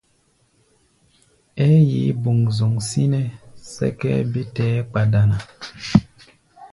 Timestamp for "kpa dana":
4.89-5.37